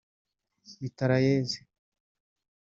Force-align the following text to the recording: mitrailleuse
mitrailleuse 0.81 1.59